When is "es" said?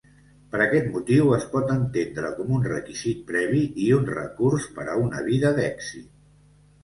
1.35-1.43